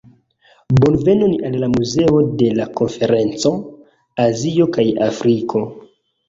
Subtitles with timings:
[0.77, 3.53] Bonvenon al la muzeo de la konferenco,
[4.25, 5.63] Azio kaj Afriko